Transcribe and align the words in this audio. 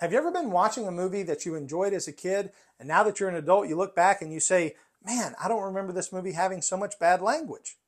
Have 0.00 0.12
you 0.12 0.18
ever 0.18 0.30
been 0.30 0.52
watching 0.52 0.86
a 0.86 0.92
movie 0.92 1.24
that 1.24 1.44
you 1.44 1.56
enjoyed 1.56 1.92
as 1.92 2.06
a 2.06 2.12
kid, 2.12 2.52
and 2.78 2.86
now 2.86 3.02
that 3.02 3.18
you're 3.18 3.28
an 3.28 3.34
adult, 3.34 3.66
you 3.66 3.74
look 3.74 3.96
back 3.96 4.22
and 4.22 4.32
you 4.32 4.38
say, 4.38 4.76
man, 5.04 5.34
I 5.42 5.48
don't 5.48 5.64
remember 5.64 5.92
this 5.92 6.12
movie 6.12 6.30
having 6.30 6.62
so 6.62 6.76
much 6.76 7.00
bad 7.00 7.20
language? 7.20 7.78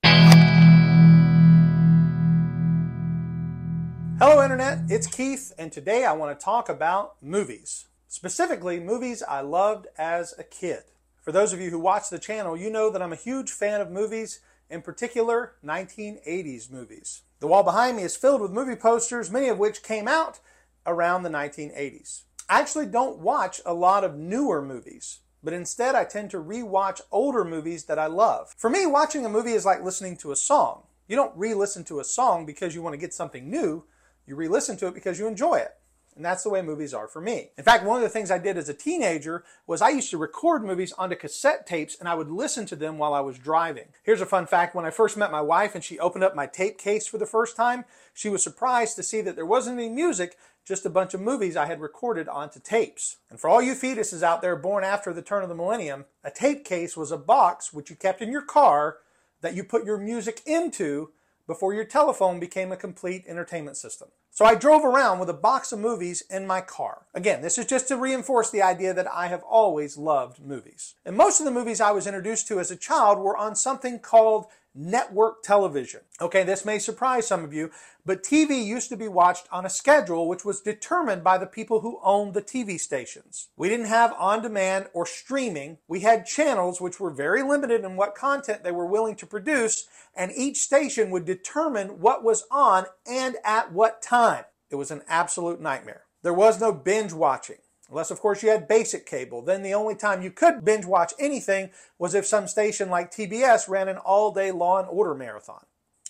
Hello, 4.18 4.42
Internet. 4.42 4.90
It's 4.90 5.06
Keith, 5.06 5.52
and 5.56 5.70
today 5.70 6.04
I 6.04 6.12
want 6.14 6.36
to 6.36 6.44
talk 6.44 6.68
about 6.68 7.14
movies. 7.22 7.86
Specifically, 8.08 8.80
movies 8.80 9.22
I 9.22 9.42
loved 9.42 9.86
as 9.96 10.34
a 10.36 10.42
kid. 10.42 10.82
For 11.20 11.30
those 11.30 11.52
of 11.52 11.60
you 11.60 11.70
who 11.70 11.78
watch 11.78 12.10
the 12.10 12.18
channel, 12.18 12.56
you 12.56 12.70
know 12.70 12.90
that 12.90 13.02
I'm 13.02 13.12
a 13.12 13.16
huge 13.16 13.52
fan 13.52 13.80
of 13.80 13.88
movies, 13.88 14.40
in 14.68 14.82
particular 14.82 15.52
1980s 15.64 16.72
movies. 16.72 17.22
The 17.38 17.46
wall 17.46 17.62
behind 17.62 17.98
me 17.98 18.02
is 18.02 18.16
filled 18.16 18.40
with 18.40 18.50
movie 18.50 18.74
posters, 18.74 19.30
many 19.30 19.46
of 19.46 19.60
which 19.60 19.84
came 19.84 20.08
out 20.08 20.40
around 20.86 21.22
the 21.22 21.30
1980s. 21.30 22.22
I 22.48 22.60
actually 22.60 22.86
don't 22.86 23.18
watch 23.18 23.60
a 23.64 23.74
lot 23.74 24.04
of 24.04 24.16
newer 24.16 24.60
movies, 24.60 25.20
but 25.42 25.52
instead 25.52 25.94
I 25.94 26.04
tend 26.04 26.30
to 26.30 26.38
rewatch 26.38 27.00
older 27.12 27.44
movies 27.44 27.84
that 27.84 27.98
I 27.98 28.06
love. 28.06 28.54
For 28.56 28.68
me, 28.68 28.86
watching 28.86 29.24
a 29.24 29.28
movie 29.28 29.52
is 29.52 29.64
like 29.64 29.82
listening 29.82 30.16
to 30.18 30.32
a 30.32 30.36
song. 30.36 30.84
You 31.06 31.16
don't 31.16 31.36
re-listen 31.36 31.84
to 31.84 32.00
a 32.00 32.04
song 32.04 32.46
because 32.46 32.74
you 32.74 32.82
want 32.82 32.94
to 32.94 33.00
get 33.00 33.14
something 33.14 33.50
new. 33.50 33.84
You 34.26 34.36
re-listen 34.36 34.76
to 34.78 34.86
it 34.86 34.94
because 34.94 35.18
you 35.18 35.26
enjoy 35.26 35.56
it. 35.56 35.76
And 36.16 36.24
that's 36.24 36.42
the 36.42 36.50
way 36.50 36.60
movies 36.60 36.92
are 36.92 37.08
for 37.08 37.20
me. 37.20 37.50
In 37.56 37.64
fact, 37.64 37.84
one 37.84 37.96
of 37.96 38.02
the 38.02 38.08
things 38.08 38.30
I 38.30 38.38
did 38.38 38.56
as 38.56 38.68
a 38.68 38.74
teenager 38.74 39.44
was 39.66 39.80
I 39.80 39.90
used 39.90 40.10
to 40.10 40.18
record 40.18 40.64
movies 40.64 40.92
onto 40.92 41.16
cassette 41.16 41.66
tapes 41.66 41.96
and 41.98 42.08
I 42.08 42.14
would 42.14 42.30
listen 42.30 42.66
to 42.66 42.76
them 42.76 42.98
while 42.98 43.14
I 43.14 43.20
was 43.20 43.38
driving. 43.38 43.86
Here's 44.02 44.20
a 44.20 44.26
fun 44.26 44.46
fact. 44.46 44.74
When 44.74 44.84
I 44.84 44.90
first 44.90 45.16
met 45.16 45.30
my 45.30 45.40
wife 45.40 45.74
and 45.74 45.84
she 45.84 45.98
opened 45.98 46.24
up 46.24 46.34
my 46.34 46.46
tape 46.46 46.78
case 46.78 47.06
for 47.06 47.18
the 47.18 47.26
first 47.26 47.56
time, 47.56 47.84
she 48.12 48.28
was 48.28 48.42
surprised 48.42 48.96
to 48.96 49.02
see 49.02 49.20
that 49.22 49.36
there 49.36 49.46
wasn't 49.46 49.78
any 49.78 49.88
music, 49.88 50.36
just 50.64 50.84
a 50.84 50.90
bunch 50.90 51.14
of 51.14 51.20
movies 51.20 51.56
I 51.56 51.66
had 51.66 51.80
recorded 51.80 52.28
onto 52.28 52.60
tapes. 52.60 53.16
And 53.30 53.40
for 53.40 53.48
all 53.48 53.62
you 53.62 53.74
fetuses 53.74 54.22
out 54.22 54.42
there 54.42 54.56
born 54.56 54.84
after 54.84 55.12
the 55.12 55.22
turn 55.22 55.42
of 55.42 55.48
the 55.48 55.54
millennium, 55.54 56.04
a 56.22 56.30
tape 56.30 56.64
case 56.64 56.96
was 56.96 57.12
a 57.12 57.16
box 57.16 57.72
which 57.72 57.88
you 57.88 57.96
kept 57.96 58.20
in 58.20 58.30
your 58.30 58.42
car 58.42 58.98
that 59.40 59.54
you 59.54 59.64
put 59.64 59.86
your 59.86 59.98
music 59.98 60.42
into 60.44 61.12
before 61.46 61.72
your 61.72 61.84
telephone 61.84 62.38
became 62.38 62.70
a 62.70 62.76
complete 62.76 63.24
entertainment 63.26 63.76
system. 63.76 64.08
So 64.32 64.44
I 64.44 64.54
drove 64.54 64.84
around 64.84 65.18
with 65.18 65.28
a 65.28 65.34
box 65.34 65.72
of 65.72 65.80
movies 65.80 66.22
in 66.30 66.46
my 66.46 66.60
car. 66.60 67.02
Again, 67.14 67.42
this 67.42 67.58
is 67.58 67.66
just 67.66 67.88
to 67.88 67.96
reinforce 67.96 68.50
the 68.50 68.62
idea 68.62 68.94
that 68.94 69.12
I 69.12 69.26
have 69.26 69.42
always 69.42 69.98
loved 69.98 70.40
movies. 70.40 70.94
And 71.04 71.16
most 71.16 71.40
of 71.40 71.44
the 71.44 71.52
movies 71.52 71.80
I 71.80 71.90
was 71.90 72.06
introduced 72.06 72.46
to 72.48 72.60
as 72.60 72.70
a 72.70 72.76
child 72.76 73.18
were 73.18 73.36
on 73.36 73.56
something 73.56 73.98
called 73.98 74.46
network 74.74 75.42
television. 75.42 76.00
Okay, 76.20 76.44
this 76.44 76.64
may 76.64 76.78
surprise 76.78 77.26
some 77.26 77.44
of 77.44 77.52
you, 77.52 77.70
but 78.04 78.22
TV 78.22 78.64
used 78.64 78.88
to 78.88 78.96
be 78.96 79.08
watched 79.08 79.46
on 79.50 79.66
a 79.66 79.70
schedule 79.70 80.28
which 80.28 80.44
was 80.44 80.60
determined 80.60 81.24
by 81.24 81.38
the 81.38 81.46
people 81.46 81.80
who 81.80 82.00
owned 82.02 82.34
the 82.34 82.42
TV 82.42 82.78
stations. 82.78 83.48
We 83.56 83.68
didn't 83.68 83.86
have 83.86 84.14
on 84.18 84.42
demand 84.42 84.86
or 84.92 85.06
streaming. 85.06 85.78
We 85.88 86.00
had 86.00 86.26
channels 86.26 86.80
which 86.80 87.00
were 87.00 87.10
very 87.10 87.42
limited 87.42 87.84
in 87.84 87.96
what 87.96 88.14
content 88.14 88.62
they 88.62 88.72
were 88.72 88.86
willing 88.86 89.16
to 89.16 89.26
produce, 89.26 89.86
and 90.14 90.32
each 90.34 90.58
station 90.58 91.10
would 91.10 91.24
determine 91.24 92.00
what 92.00 92.22
was 92.22 92.46
on 92.50 92.86
and 93.06 93.36
at 93.44 93.72
what 93.72 94.02
time. 94.02 94.44
It 94.70 94.76
was 94.76 94.90
an 94.90 95.02
absolute 95.08 95.60
nightmare. 95.60 96.02
There 96.22 96.34
was 96.34 96.60
no 96.60 96.72
binge 96.72 97.12
watching. 97.12 97.56
Unless, 97.90 98.12
of 98.12 98.20
course, 98.20 98.42
you 98.42 98.50
had 98.50 98.68
basic 98.68 99.04
cable. 99.04 99.42
Then 99.42 99.62
the 99.62 99.74
only 99.74 99.96
time 99.96 100.22
you 100.22 100.30
could 100.30 100.64
binge 100.64 100.86
watch 100.86 101.12
anything 101.18 101.70
was 101.98 102.14
if 102.14 102.24
some 102.24 102.46
station 102.46 102.88
like 102.88 103.10
TBS 103.10 103.68
ran 103.68 103.88
an 103.88 103.98
all 103.98 104.32
day 104.32 104.52
Law 104.52 104.78
and 104.78 104.88
Order 104.88 105.14
marathon. 105.14 105.64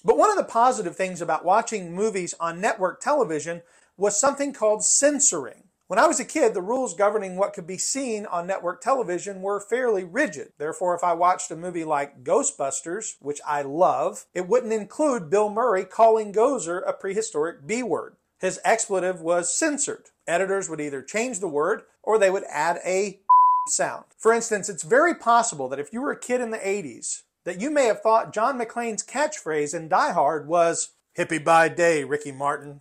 But 0.04 0.18
one 0.18 0.30
of 0.30 0.36
the 0.36 0.44
positive 0.44 0.96
things 0.96 1.20
about 1.20 1.44
watching 1.44 1.94
movies 1.94 2.34
on 2.38 2.60
network 2.60 3.00
television 3.00 3.62
was 3.96 4.18
something 4.18 4.52
called 4.52 4.84
censoring. 4.84 5.64
When 5.90 5.98
I 5.98 6.06
was 6.06 6.20
a 6.20 6.24
kid, 6.24 6.54
the 6.54 6.62
rules 6.62 6.94
governing 6.94 7.36
what 7.36 7.52
could 7.52 7.66
be 7.66 7.76
seen 7.76 8.24
on 8.26 8.46
network 8.46 8.80
television 8.80 9.42
were 9.42 9.58
fairly 9.58 10.04
rigid. 10.04 10.52
Therefore, 10.56 10.94
if 10.94 11.02
I 11.02 11.14
watched 11.14 11.50
a 11.50 11.56
movie 11.56 11.82
like 11.82 12.22
Ghostbusters, 12.22 13.16
which 13.18 13.40
I 13.44 13.62
love, 13.62 14.26
it 14.32 14.46
wouldn't 14.46 14.72
include 14.72 15.30
Bill 15.30 15.50
Murray 15.50 15.84
calling 15.84 16.32
Gozer 16.32 16.80
a 16.86 16.92
prehistoric 16.92 17.66
B 17.66 17.82
word. 17.82 18.14
His 18.40 18.58
expletive 18.64 19.20
was 19.20 19.54
censored 19.54 20.06
editors 20.26 20.70
would 20.70 20.80
either 20.80 21.02
change 21.02 21.40
the 21.40 21.48
word 21.48 21.82
or 22.02 22.18
they 22.18 22.30
would 22.30 22.44
add 22.48 22.78
a 22.84 23.20
sound. 23.68 24.04
For 24.16 24.32
instance, 24.32 24.68
it's 24.68 24.82
very 24.82 25.14
possible 25.14 25.68
that 25.68 25.78
if 25.80 25.92
you 25.92 26.00
were 26.00 26.12
a 26.12 26.18
kid 26.18 26.40
in 26.40 26.50
the 26.50 26.58
80s, 26.58 27.22
that 27.44 27.60
you 27.60 27.70
may 27.70 27.86
have 27.86 28.00
thought 28.00 28.32
John 28.32 28.58
McClane's 28.58 29.04
catchphrase 29.04 29.74
in 29.74 29.88
Die 29.88 30.12
Hard 30.12 30.46
was, 30.46 30.90
yippee-ki-yay, 31.18 32.04
Ricky 32.04 32.32
Martin. 32.32 32.80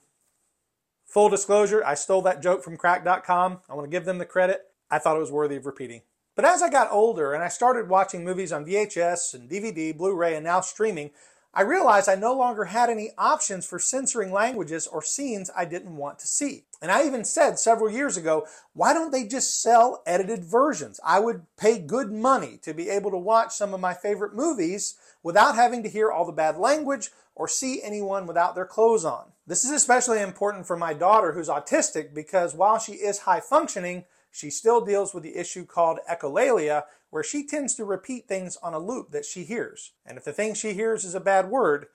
Full 1.07 1.29
disclosure, 1.29 1.83
I 1.83 1.95
stole 1.95 2.21
that 2.21 2.41
joke 2.41 2.63
from 2.63 2.77
Cracked.com. 2.77 3.59
I 3.69 3.73
want 3.73 3.85
to 3.85 3.91
give 3.91 4.05
them 4.05 4.19
the 4.19 4.25
credit. 4.25 4.61
I 4.91 4.99
thought 4.99 5.15
it 5.15 5.21
was 5.21 5.31
worthy 5.31 5.55
of 5.55 5.65
repeating. 5.65 6.01
But 6.35 6.45
as 6.45 6.61
I 6.61 6.69
got 6.69 6.91
older 6.91 7.33
and 7.33 7.43
I 7.43 7.47
started 7.47 7.89
watching 7.89 8.23
movies 8.23 8.51
on 8.51 8.65
VHS 8.65 9.33
and 9.33 9.49
DVD, 9.49 9.95
Blu-ray, 9.95 10.35
and 10.35 10.43
now 10.43 10.61
streaming, 10.61 11.11
I 11.53 11.61
realized 11.63 12.07
I 12.07 12.15
no 12.15 12.33
longer 12.33 12.65
had 12.65 12.89
any 12.89 13.11
options 13.17 13.65
for 13.65 13.79
censoring 13.79 14.31
languages 14.31 14.85
or 14.85 15.01
scenes 15.01 15.49
I 15.55 15.65
didn't 15.65 15.97
want 15.97 16.19
to 16.19 16.27
see. 16.27 16.65
And 16.81 16.91
I 16.91 17.05
even 17.05 17.25
said 17.25 17.57
several 17.57 17.89
years 17.89 18.17
ago, 18.17 18.45
why 18.73 18.93
don't 18.93 19.11
they 19.11 19.25
just 19.25 19.61
sell 19.61 20.03
edited 20.05 20.45
versions? 20.45 20.99
I 21.03 21.19
would 21.19 21.45
pay 21.57 21.79
good 21.79 22.11
money 22.11 22.59
to 22.61 22.73
be 22.73 22.89
able 22.89 23.09
to 23.11 23.17
watch 23.17 23.53
some 23.53 23.73
of 23.73 23.79
my 23.79 23.95
favorite 23.95 24.35
movies 24.35 24.95
without 25.23 25.55
having 25.55 25.81
to 25.83 25.89
hear 25.89 26.11
all 26.11 26.25
the 26.25 26.31
bad 26.31 26.57
language 26.57 27.09
or 27.33 27.47
see 27.47 27.81
anyone 27.81 28.27
without 28.27 28.53
their 28.53 28.65
clothes 28.65 29.03
on. 29.03 29.31
This 29.47 29.65
is 29.65 29.71
especially 29.71 30.21
important 30.21 30.67
for 30.67 30.77
my 30.77 30.93
daughter 30.93 31.31
who's 31.31 31.49
autistic 31.49 32.13
because 32.13 32.53
while 32.53 32.77
she 32.77 32.93
is 32.93 33.19
high 33.19 33.39
functioning, 33.39 34.05
she 34.31 34.49
still 34.49 34.81
deals 34.81 35.13
with 35.13 35.23
the 35.23 35.37
issue 35.37 35.65
called 35.65 35.99
echolalia, 36.09 36.83
where 37.09 37.23
she 37.23 37.45
tends 37.45 37.73
to 37.75 37.85
repeat 37.85 38.27
things 38.27 38.57
on 38.61 38.73
a 38.73 38.79
loop 38.79 39.11
that 39.11 39.25
she 39.25 39.43
hears. 39.43 39.93
And 40.05 40.17
if 40.17 40.23
the 40.23 40.33
thing 40.33 40.53
she 40.53 40.73
hears 40.73 41.03
is 41.03 41.15
a 41.15 41.19
bad 41.19 41.49
word, 41.49 41.87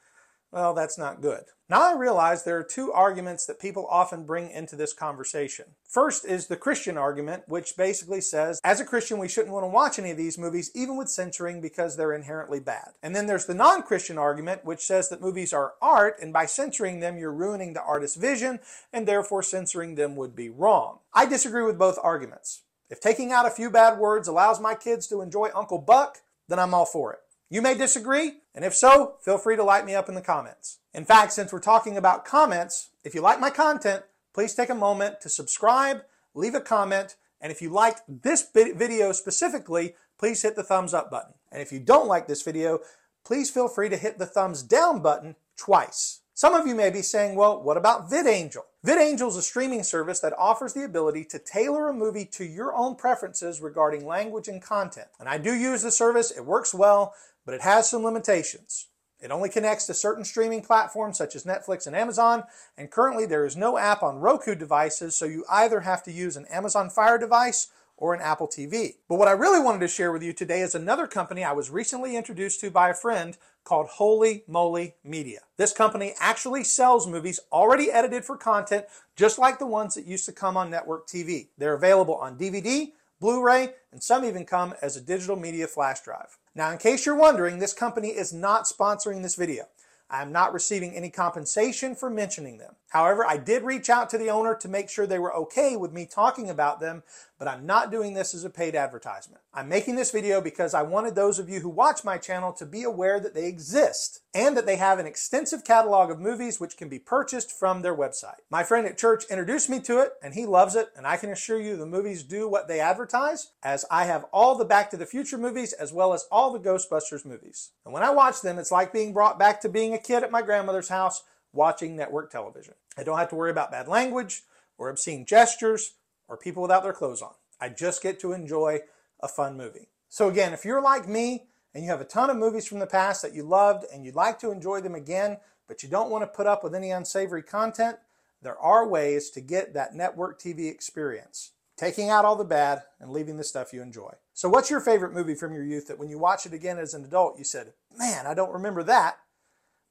well, 0.54 0.72
that's 0.72 0.96
not 0.96 1.20
good. 1.20 1.46
Now 1.68 1.82
I 1.82 1.98
realize 1.98 2.44
there 2.44 2.58
are 2.58 2.62
two 2.62 2.92
arguments 2.92 3.44
that 3.46 3.58
people 3.58 3.88
often 3.90 4.24
bring 4.24 4.50
into 4.50 4.76
this 4.76 4.92
conversation. 4.92 5.64
First 5.84 6.24
is 6.24 6.46
the 6.46 6.56
Christian 6.56 6.96
argument, 6.96 7.42
which 7.48 7.76
basically 7.76 8.20
says, 8.20 8.60
as 8.62 8.78
a 8.78 8.84
Christian, 8.84 9.18
we 9.18 9.26
shouldn't 9.26 9.52
want 9.52 9.64
to 9.64 9.68
watch 9.68 9.98
any 9.98 10.12
of 10.12 10.16
these 10.16 10.38
movies, 10.38 10.70
even 10.72 10.96
with 10.96 11.08
censoring, 11.08 11.60
because 11.60 11.96
they're 11.96 12.12
inherently 12.12 12.60
bad. 12.60 12.90
And 13.02 13.16
then 13.16 13.26
there's 13.26 13.46
the 13.46 13.54
non-Christian 13.54 14.16
argument, 14.16 14.64
which 14.64 14.78
says 14.78 15.08
that 15.08 15.20
movies 15.20 15.52
are 15.52 15.72
art, 15.82 16.18
and 16.22 16.32
by 16.32 16.46
censoring 16.46 17.00
them, 17.00 17.18
you're 17.18 17.32
ruining 17.32 17.72
the 17.72 17.82
artist's 17.82 18.16
vision, 18.16 18.60
and 18.92 19.08
therefore 19.08 19.42
censoring 19.42 19.96
them 19.96 20.14
would 20.14 20.36
be 20.36 20.50
wrong. 20.50 21.00
I 21.12 21.26
disagree 21.26 21.64
with 21.64 21.80
both 21.80 21.98
arguments. 22.00 22.62
If 22.90 23.00
taking 23.00 23.32
out 23.32 23.46
a 23.46 23.50
few 23.50 23.70
bad 23.70 23.98
words 23.98 24.28
allows 24.28 24.60
my 24.60 24.76
kids 24.76 25.08
to 25.08 25.20
enjoy 25.20 25.50
Uncle 25.52 25.78
Buck, 25.78 26.18
then 26.46 26.60
I'm 26.60 26.74
all 26.74 26.86
for 26.86 27.12
it. 27.12 27.18
You 27.54 27.62
may 27.62 27.76
disagree, 27.76 28.40
and 28.52 28.64
if 28.64 28.74
so, 28.74 29.14
feel 29.20 29.38
free 29.38 29.54
to 29.54 29.62
light 29.62 29.86
me 29.86 29.94
up 29.94 30.08
in 30.08 30.16
the 30.16 30.20
comments. 30.20 30.80
In 30.92 31.04
fact, 31.04 31.32
since 31.32 31.52
we're 31.52 31.60
talking 31.60 31.96
about 31.96 32.24
comments, 32.24 32.90
if 33.04 33.14
you 33.14 33.20
like 33.20 33.38
my 33.38 33.48
content, 33.48 34.02
please 34.32 34.56
take 34.56 34.70
a 34.70 34.74
moment 34.74 35.20
to 35.20 35.28
subscribe, 35.28 36.02
leave 36.34 36.56
a 36.56 36.60
comment, 36.60 37.14
and 37.40 37.52
if 37.52 37.62
you 37.62 37.70
liked 37.70 38.02
this 38.08 38.44
video 38.52 39.12
specifically, 39.12 39.94
please 40.18 40.42
hit 40.42 40.56
the 40.56 40.64
thumbs 40.64 40.92
up 40.92 41.12
button. 41.12 41.34
And 41.52 41.62
if 41.62 41.70
you 41.70 41.78
don't 41.78 42.08
like 42.08 42.26
this 42.26 42.42
video, 42.42 42.80
please 43.24 43.52
feel 43.52 43.68
free 43.68 43.88
to 43.88 43.96
hit 43.96 44.18
the 44.18 44.26
thumbs 44.26 44.64
down 44.64 45.00
button 45.00 45.36
twice. 45.56 46.22
Some 46.36 46.54
of 46.54 46.66
you 46.66 46.74
may 46.74 46.90
be 46.90 47.02
saying, 47.02 47.36
well, 47.36 47.62
what 47.62 47.76
about 47.76 48.10
VidAngel? 48.10 48.64
VidAngel 48.84 49.28
is 49.28 49.36
a 49.36 49.42
streaming 49.42 49.84
service 49.84 50.18
that 50.18 50.36
offers 50.36 50.72
the 50.72 50.84
ability 50.84 51.24
to 51.26 51.38
tailor 51.38 51.88
a 51.88 51.94
movie 51.94 52.24
to 52.24 52.44
your 52.44 52.74
own 52.74 52.96
preferences 52.96 53.60
regarding 53.60 54.04
language 54.04 54.48
and 54.48 54.60
content. 54.60 55.06
And 55.20 55.28
I 55.28 55.38
do 55.38 55.54
use 55.54 55.82
the 55.82 55.92
service, 55.92 56.32
it 56.32 56.44
works 56.44 56.74
well, 56.74 57.14
but 57.44 57.54
it 57.54 57.62
has 57.62 57.88
some 57.88 58.04
limitations. 58.04 58.88
It 59.20 59.30
only 59.30 59.48
connects 59.48 59.86
to 59.86 59.94
certain 59.94 60.24
streaming 60.24 60.62
platforms 60.62 61.16
such 61.16 61.34
as 61.34 61.44
Netflix 61.44 61.86
and 61.86 61.96
Amazon, 61.96 62.44
and 62.76 62.90
currently 62.90 63.24
there 63.26 63.46
is 63.46 63.56
no 63.56 63.78
app 63.78 64.02
on 64.02 64.18
Roku 64.18 64.54
devices, 64.54 65.16
so 65.16 65.24
you 65.24 65.44
either 65.48 65.80
have 65.80 66.02
to 66.04 66.12
use 66.12 66.36
an 66.36 66.46
Amazon 66.50 66.90
Fire 66.90 67.16
device 67.16 67.68
or 67.96 68.12
an 68.12 68.20
Apple 68.20 68.48
TV. 68.48 68.96
But 69.08 69.16
what 69.18 69.28
I 69.28 69.32
really 69.32 69.60
wanted 69.60 69.80
to 69.80 69.88
share 69.88 70.12
with 70.12 70.22
you 70.22 70.32
today 70.32 70.60
is 70.60 70.74
another 70.74 71.06
company 71.06 71.44
I 71.44 71.52
was 71.52 71.70
recently 71.70 72.16
introduced 72.16 72.60
to 72.60 72.70
by 72.70 72.90
a 72.90 72.94
friend 72.94 73.38
called 73.62 73.86
Holy 73.86 74.44
Moly 74.46 74.94
Media. 75.04 75.40
This 75.56 75.72
company 75.72 76.12
actually 76.20 76.64
sells 76.64 77.06
movies 77.06 77.40
already 77.52 77.90
edited 77.90 78.24
for 78.24 78.36
content, 78.36 78.86
just 79.16 79.38
like 79.38 79.58
the 79.58 79.66
ones 79.66 79.94
that 79.94 80.06
used 80.06 80.26
to 80.26 80.32
come 80.32 80.56
on 80.56 80.70
network 80.70 81.06
TV. 81.06 81.48
They're 81.56 81.74
available 81.74 82.16
on 82.16 82.36
DVD, 82.36 82.92
Blu-ray, 83.20 83.74
and 83.92 84.02
some 84.02 84.24
even 84.24 84.44
come 84.44 84.74
as 84.82 84.96
a 84.96 85.00
digital 85.00 85.36
media 85.36 85.66
flash 85.66 86.00
drive. 86.00 86.36
Now, 86.56 86.70
in 86.70 86.78
case 86.78 87.04
you're 87.04 87.16
wondering, 87.16 87.58
this 87.58 87.72
company 87.72 88.08
is 88.08 88.32
not 88.32 88.64
sponsoring 88.64 89.22
this 89.22 89.34
video. 89.34 89.64
I 90.08 90.22
am 90.22 90.30
not 90.30 90.52
receiving 90.52 90.94
any 90.94 91.10
compensation 91.10 91.96
for 91.96 92.08
mentioning 92.08 92.58
them. 92.58 92.76
However, 92.90 93.26
I 93.26 93.38
did 93.38 93.64
reach 93.64 93.90
out 93.90 94.08
to 94.10 94.18
the 94.18 94.30
owner 94.30 94.54
to 94.54 94.68
make 94.68 94.88
sure 94.88 95.06
they 95.06 95.18
were 95.18 95.34
okay 95.34 95.74
with 95.74 95.92
me 95.92 96.06
talking 96.06 96.48
about 96.48 96.78
them, 96.78 97.02
but 97.38 97.48
I'm 97.48 97.66
not 97.66 97.90
doing 97.90 98.14
this 98.14 98.34
as 98.34 98.44
a 98.44 98.50
paid 98.50 98.74
advertisement. 98.74 99.42
I'm 99.52 99.68
making 99.68 99.96
this 99.96 100.10
video 100.10 100.40
because 100.40 100.72
I 100.72 100.82
wanted 100.82 101.14
those 101.14 101.38
of 101.38 101.48
you 101.48 101.60
who 101.60 101.68
watch 101.68 102.04
my 102.04 102.16
channel 102.16 102.52
to 102.54 102.66
be 102.66 102.84
aware 102.84 103.18
that 103.18 103.34
they 103.34 103.46
exist 103.46 104.20
and 104.32 104.56
that 104.56 104.66
they 104.66 104.76
have 104.76 104.98
an 104.98 105.06
extensive 105.06 105.64
catalog 105.64 106.10
of 106.10 106.20
movies 106.20 106.60
which 106.60 106.76
can 106.76 106.88
be 106.88 106.98
purchased 106.98 107.50
from 107.50 107.82
their 107.82 107.96
website. 107.96 108.38
My 108.50 108.62
friend 108.62 108.86
at 108.86 108.98
church 108.98 109.24
introduced 109.30 109.68
me 109.68 109.80
to 109.80 109.98
it 110.00 110.12
and 110.22 110.34
he 110.34 110.46
loves 110.46 110.76
it 110.76 110.88
and 110.96 111.06
I 111.06 111.16
can 111.16 111.30
assure 111.30 111.60
you 111.60 111.76
the 111.76 111.86
movies 111.86 112.22
do 112.22 112.48
what 112.48 112.68
they 112.68 112.80
advertise 112.80 113.50
as 113.62 113.84
I 113.90 114.04
have 114.04 114.26
all 114.32 114.56
the 114.56 114.64
Back 114.64 114.90
to 114.90 114.96
the 114.96 115.06
Future 115.06 115.38
movies 115.38 115.72
as 115.72 115.92
well 115.92 116.12
as 116.12 116.26
all 116.30 116.52
the 116.52 116.60
Ghostbusters 116.60 117.24
movies. 117.24 117.70
And 117.84 117.92
when 117.92 118.02
I 118.02 118.10
watch 118.10 118.42
them, 118.42 118.58
it's 118.58 118.72
like 118.72 118.92
being 118.92 119.12
brought 119.12 119.38
back 119.38 119.60
to 119.62 119.68
being 119.68 119.92
a 119.92 119.98
kid 119.98 120.22
at 120.22 120.30
my 120.30 120.42
grandmother's 120.42 120.88
house 120.88 121.22
watching 121.52 121.96
network 121.96 122.30
television. 122.30 122.74
I 122.96 123.04
don't 123.04 123.18
have 123.18 123.30
to 123.30 123.36
worry 123.36 123.50
about 123.50 123.70
bad 123.70 123.88
language 123.88 124.42
or 124.78 124.88
obscene 124.88 125.24
gestures 125.26 125.94
or 126.28 126.36
people 126.36 126.62
without 126.62 126.82
their 126.82 126.92
clothes 126.92 127.22
on. 127.22 127.32
I 127.60 127.68
just 127.68 128.02
get 128.02 128.18
to 128.20 128.32
enjoy 128.32 128.80
a 129.20 129.28
fun 129.28 129.56
movie. 129.56 129.88
So 130.08 130.28
again, 130.28 130.52
if 130.52 130.64
you're 130.64 130.82
like 130.82 131.08
me 131.08 131.46
and 131.74 131.82
you 131.82 131.90
have 131.90 132.00
a 132.00 132.04
ton 132.04 132.30
of 132.30 132.36
movies 132.36 132.66
from 132.66 132.78
the 132.78 132.86
past 132.86 133.22
that 133.22 133.34
you 133.34 133.42
loved 133.42 133.84
and 133.92 134.04
you'd 134.04 134.14
like 134.14 134.38
to 134.40 134.50
enjoy 134.50 134.80
them 134.80 134.94
again, 134.94 135.38
but 135.66 135.82
you 135.82 135.88
don't 135.88 136.10
want 136.10 136.22
to 136.22 136.36
put 136.36 136.46
up 136.46 136.62
with 136.62 136.74
any 136.74 136.90
unsavory 136.90 137.42
content, 137.42 137.96
there 138.42 138.58
are 138.58 138.86
ways 138.86 139.30
to 139.30 139.40
get 139.40 139.74
that 139.74 139.94
network 139.94 140.38
TV 140.38 140.70
experience, 140.70 141.52
taking 141.76 142.10
out 142.10 142.24
all 142.24 142.36
the 142.36 142.44
bad 142.44 142.82
and 143.00 143.10
leaving 143.10 143.38
the 143.38 143.44
stuff 143.44 143.72
you 143.72 143.80
enjoy. 143.80 144.12
So 144.34 144.48
what's 144.48 144.70
your 144.70 144.80
favorite 144.80 145.14
movie 145.14 145.34
from 145.34 145.54
your 145.54 145.64
youth 145.64 145.88
that 145.88 145.98
when 145.98 146.10
you 146.10 146.18
watch 146.18 146.44
it 146.44 146.52
again 146.52 146.78
as 146.78 146.92
an 146.92 147.04
adult, 147.04 147.38
you 147.38 147.44
said, 147.44 147.72
man, 147.96 148.26
I 148.26 148.34
don't 148.34 148.52
remember 148.52 148.82
that? 148.82 149.16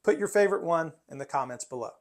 Put 0.04 0.20
your 0.20 0.28
favorite 0.28 0.64
one 0.64 0.94
in 1.10 1.18
the 1.18 1.26
comments 1.26 1.66
below. 1.66 1.92